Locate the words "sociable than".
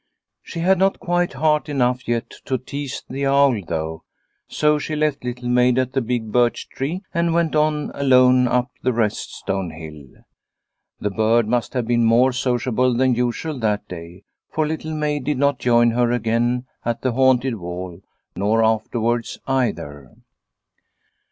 12.33-13.13